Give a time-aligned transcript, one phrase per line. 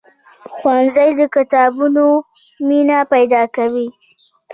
[0.55, 2.05] ښوونځی د کتابونو
[2.67, 3.87] مینه پیدا کوي